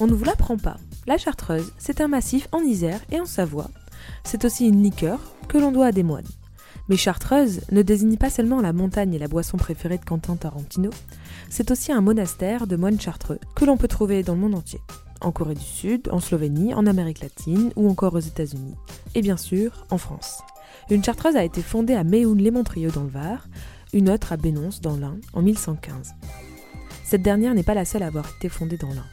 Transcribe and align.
On 0.00 0.06
ne 0.06 0.14
vous 0.14 0.24
l'apprend 0.24 0.56
pas. 0.56 0.78
La 1.06 1.18
Chartreuse, 1.18 1.72
c'est 1.78 2.00
un 2.00 2.08
massif 2.08 2.48
en 2.52 2.60
Isère 2.60 3.00
et 3.12 3.20
en 3.20 3.26
Savoie. 3.26 3.70
C'est 4.24 4.46
aussi 4.46 4.66
une 4.66 4.82
liqueur 4.82 5.20
que 5.46 5.58
l'on 5.58 5.72
doit 5.72 5.86
à 5.86 5.92
des 5.92 6.02
moines. 6.02 6.24
Mais 6.88 6.96
Chartreuse 6.96 7.60
ne 7.70 7.82
désigne 7.82 8.16
pas 8.16 8.30
seulement 8.30 8.62
la 8.62 8.72
montagne 8.72 9.12
et 9.12 9.18
la 9.18 9.28
boisson 9.28 9.58
préférée 9.58 9.98
de 9.98 10.04
Quentin 10.04 10.36
Tarantino, 10.36 10.90
c'est 11.50 11.70
aussi 11.70 11.92
un 11.92 12.00
monastère 12.00 12.66
de 12.66 12.76
moines 12.76 13.00
chartreux 13.00 13.38
que 13.54 13.66
l'on 13.66 13.76
peut 13.76 13.88
trouver 13.88 14.22
dans 14.22 14.34
le 14.34 14.40
monde 14.40 14.54
entier. 14.54 14.80
En 15.20 15.32
Corée 15.32 15.54
du 15.54 15.60
Sud, 15.60 16.08
en 16.10 16.18
Slovénie, 16.18 16.72
en 16.72 16.86
Amérique 16.86 17.20
latine 17.20 17.70
ou 17.76 17.90
encore 17.90 18.14
aux 18.14 18.20
États-Unis. 18.20 18.74
Et 19.14 19.20
bien 19.20 19.36
sûr, 19.36 19.86
en 19.90 19.98
France. 19.98 20.40
Une 20.88 21.04
chartreuse 21.04 21.36
a 21.36 21.44
été 21.44 21.60
fondée 21.60 21.94
à 21.94 22.04
Méhoun-les-Montrieux 22.04 22.90
dans 22.90 23.04
le 23.04 23.10
Var, 23.10 23.46
une 23.92 24.08
autre 24.08 24.32
à 24.32 24.38
Bénonce 24.38 24.80
dans 24.80 24.96
l'Ain 24.96 25.18
en 25.34 25.42
1115. 25.42 26.14
Cette 27.04 27.22
dernière 27.22 27.54
n'est 27.54 27.62
pas 27.62 27.74
la 27.74 27.84
seule 27.84 28.02
à 28.02 28.06
avoir 28.06 28.24
été 28.38 28.48
fondée 28.48 28.78
dans 28.78 28.88
l'Ain. 28.88 29.04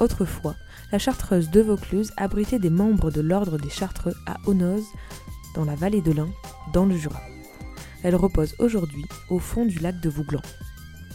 Autrefois, 0.00 0.56
la 0.92 0.98
chartreuse 0.98 1.50
de 1.50 1.60
Vaucluse 1.60 2.12
abritait 2.16 2.58
des 2.58 2.70
membres 2.70 3.10
de 3.10 3.20
l'ordre 3.20 3.58
des 3.58 3.68
Chartreux 3.68 4.14
à 4.26 4.38
Onoz, 4.46 4.82
dans 5.54 5.66
la 5.66 5.74
vallée 5.74 6.00
de 6.00 6.10
l'Ain, 6.10 6.30
dans 6.72 6.86
le 6.86 6.96
Jura. 6.96 7.20
Elle 8.02 8.16
repose 8.16 8.54
aujourd'hui 8.58 9.04
au 9.28 9.38
fond 9.38 9.66
du 9.66 9.78
lac 9.78 10.00
de 10.00 10.08
Vouglan. 10.08 10.40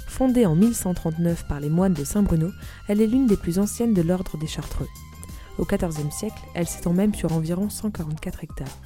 Fondée 0.07 0.45
en 0.45 0.55
1139 0.55 1.47
par 1.47 1.59
les 1.59 1.69
moines 1.69 1.93
de 1.93 2.03
Saint-Bruno, 2.03 2.51
elle 2.87 3.01
est 3.01 3.07
l'une 3.07 3.25
des 3.25 3.37
plus 3.37 3.57
anciennes 3.57 3.95
de 3.95 4.03
l'ordre 4.03 4.37
des 4.37 4.47
Chartreux. 4.47 4.87
Au 5.57 5.65
XIVe 5.65 6.11
siècle, 6.11 6.41
elle 6.53 6.67
s'étend 6.67 6.93
même 6.93 7.15
sur 7.15 7.31
environ 7.33 7.69
144 7.69 8.43
hectares. 8.43 8.77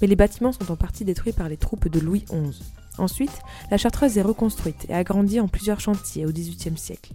Mais 0.00 0.08
les 0.08 0.16
bâtiments 0.16 0.52
sont 0.52 0.72
en 0.72 0.76
partie 0.76 1.04
détruits 1.04 1.32
par 1.32 1.48
les 1.48 1.56
troupes 1.56 1.88
de 1.88 2.00
Louis 2.00 2.24
XI. 2.28 2.62
Ensuite, 2.98 3.40
la 3.70 3.76
Chartreuse 3.76 4.18
est 4.18 4.22
reconstruite 4.22 4.86
et 4.88 4.94
agrandie 4.94 5.40
en 5.40 5.48
plusieurs 5.48 5.80
chantiers 5.80 6.26
au 6.26 6.32
XVIIIe 6.32 6.78
siècle, 6.78 7.12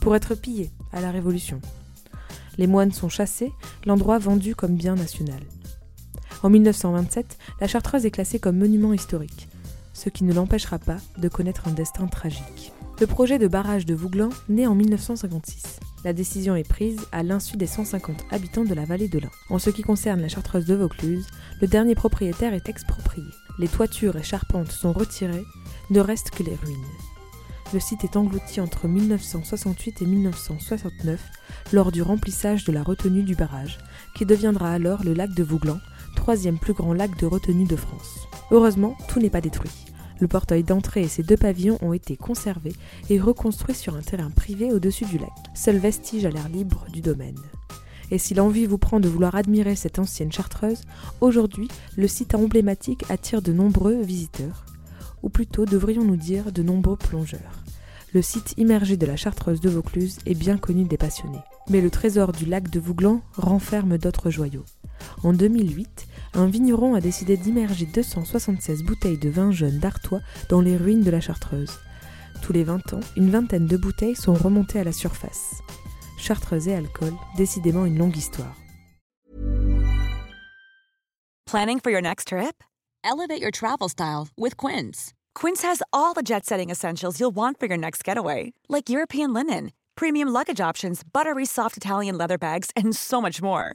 pour 0.00 0.14
être 0.16 0.34
pillée 0.34 0.70
à 0.92 1.00
la 1.00 1.10
Révolution. 1.10 1.60
Les 2.58 2.66
moines 2.66 2.92
sont 2.92 3.08
chassés, 3.08 3.52
l'endroit 3.86 4.18
vendu 4.18 4.54
comme 4.54 4.76
bien 4.76 4.94
national. 4.94 5.40
En 6.42 6.50
1927, 6.50 7.38
la 7.60 7.68
Chartreuse 7.68 8.04
est 8.04 8.10
classée 8.10 8.38
comme 8.38 8.58
monument 8.58 8.92
historique, 8.92 9.48
ce 9.94 10.08
qui 10.08 10.24
ne 10.24 10.34
l'empêchera 10.34 10.78
pas 10.78 10.98
de 11.18 11.28
connaître 11.28 11.68
un 11.68 11.72
destin 11.72 12.06
tragique. 12.06 12.72
Le 13.00 13.06
projet 13.06 13.38
de 13.38 13.48
barrage 13.48 13.86
de 13.86 13.94
Vouglan 13.94 14.30
naît 14.48 14.66
en 14.66 14.74
1956. 14.74 15.80
La 16.04 16.12
décision 16.12 16.56
est 16.56 16.68
prise 16.68 17.00
à 17.12 17.22
l'insu 17.22 17.56
des 17.56 17.68
150 17.68 18.24
habitants 18.32 18.64
de 18.64 18.74
la 18.74 18.84
vallée 18.84 19.08
de 19.08 19.20
l'Ain. 19.20 19.30
En 19.50 19.60
ce 19.60 19.70
qui 19.70 19.82
concerne 19.82 20.20
la 20.20 20.28
chartreuse 20.28 20.66
de 20.66 20.74
Vaucluse, 20.74 21.28
le 21.60 21.68
dernier 21.68 21.94
propriétaire 21.94 22.54
est 22.54 22.68
exproprié. 22.68 23.26
Les 23.60 23.68
toitures 23.68 24.16
et 24.16 24.22
charpentes 24.24 24.72
sont 24.72 24.92
retirées, 24.92 25.44
ne 25.90 26.00
restent 26.00 26.30
que 26.30 26.42
les 26.42 26.56
ruines. 26.56 26.76
Le 27.72 27.78
site 27.78 28.02
est 28.02 28.16
englouti 28.16 28.60
entre 28.60 28.88
1968 28.88 30.02
et 30.02 30.06
1969 30.06 31.20
lors 31.72 31.92
du 31.92 32.02
remplissage 32.02 32.64
de 32.64 32.72
la 32.72 32.82
retenue 32.82 33.22
du 33.22 33.36
barrage, 33.36 33.78
qui 34.16 34.26
deviendra 34.26 34.72
alors 34.72 35.04
le 35.04 35.14
lac 35.14 35.32
de 35.32 35.44
Vouglan, 35.44 35.78
troisième 36.16 36.58
plus 36.58 36.74
grand 36.74 36.94
lac 36.94 37.16
de 37.16 37.26
retenue 37.26 37.66
de 37.66 37.76
France. 37.76 38.26
Heureusement, 38.50 38.96
tout 39.08 39.20
n'est 39.20 39.30
pas 39.30 39.40
détruit. 39.40 39.91
Le 40.22 40.28
portail 40.28 40.62
d'entrée 40.62 41.02
et 41.02 41.08
ses 41.08 41.24
deux 41.24 41.36
pavillons 41.36 41.78
ont 41.82 41.92
été 41.92 42.16
conservés 42.16 42.76
et 43.10 43.18
reconstruits 43.18 43.74
sur 43.74 43.96
un 43.96 44.02
terrain 44.02 44.30
privé 44.30 44.70
au-dessus 44.70 45.04
du 45.04 45.18
lac, 45.18 45.32
seul 45.52 45.78
vestige 45.78 46.24
à 46.24 46.30
l'air 46.30 46.48
libre 46.48 46.86
du 46.92 47.00
domaine. 47.00 47.40
Et 48.12 48.18
si 48.18 48.32
l'envie 48.32 48.66
vous 48.66 48.78
prend 48.78 49.00
de 49.00 49.08
vouloir 49.08 49.34
admirer 49.34 49.74
cette 49.74 49.98
ancienne 49.98 50.30
chartreuse, 50.30 50.82
aujourd'hui, 51.20 51.66
le 51.96 52.06
site 52.06 52.36
emblématique 52.36 53.02
attire 53.08 53.42
de 53.42 53.52
nombreux 53.52 54.00
visiteurs, 54.00 54.64
ou 55.24 55.28
plutôt 55.28 55.66
devrions-nous 55.66 56.14
dire 56.14 56.52
de 56.52 56.62
nombreux 56.62 56.96
plongeurs. 56.96 57.64
Le 58.14 58.22
site 58.22 58.54
immergé 58.58 58.96
de 58.96 59.06
la 59.06 59.16
chartreuse 59.16 59.60
de 59.60 59.70
Vaucluse 59.70 60.18
est 60.24 60.38
bien 60.38 60.56
connu 60.56 60.84
des 60.84 60.98
passionnés. 60.98 61.42
Mais 61.68 61.80
le 61.80 61.90
trésor 61.90 62.30
du 62.30 62.46
lac 62.46 62.70
de 62.70 62.78
Vouglan 62.78 63.22
renferme 63.34 63.98
d'autres 63.98 64.30
joyaux. 64.30 64.66
En 65.24 65.32
2008, 65.32 66.06
un 66.34 66.46
vigneron 66.46 66.94
a 66.94 67.00
décidé 67.00 67.36
d'immerger 67.36 67.86
276 67.86 68.82
bouteilles 68.84 69.18
de 69.18 69.28
vin 69.28 69.50
jaune 69.50 69.78
d'Artois 69.78 70.20
dans 70.48 70.60
les 70.60 70.76
ruines 70.76 71.02
de 71.02 71.10
la 71.10 71.20
Chartreuse. 71.20 71.78
Tous 72.42 72.52
les 72.52 72.64
20 72.64 72.94
ans, 72.94 73.00
une 73.16 73.30
vingtaine 73.30 73.66
de 73.66 73.76
bouteilles 73.76 74.16
sont 74.16 74.34
remontées 74.34 74.80
à 74.80 74.84
la 74.84 74.92
surface. 74.92 75.60
Chartreuse 76.18 76.68
et 76.68 76.74
alcool, 76.74 77.12
décidément 77.36 77.84
une 77.84 77.98
longue 77.98 78.16
histoire. 78.16 78.54
Planning 81.46 81.80
for 81.80 81.90
your 81.90 82.00
next 82.00 82.28
trip? 82.28 82.64
Elevate 83.04 83.40
your 83.42 83.50
travel 83.50 83.88
style 83.88 84.28
with 84.38 84.56
Quince. 84.56 85.12
Quince 85.34 85.62
has 85.62 85.82
all 85.92 86.14
the 86.14 86.22
jet 86.22 86.46
setting 86.46 86.70
essentials 86.70 87.20
you'll 87.20 87.34
want 87.34 87.58
for 87.60 87.66
your 87.66 87.76
next 87.76 88.04
getaway, 88.04 88.52
like 88.68 88.88
European 88.88 89.34
linen, 89.34 89.72
premium 89.94 90.28
luggage 90.28 90.60
options, 90.60 91.02
buttery 91.02 91.44
soft 91.44 91.76
Italian 91.76 92.16
leather 92.16 92.38
bags, 92.38 92.70
and 92.74 92.96
so 92.96 93.20
much 93.20 93.42
more. 93.42 93.74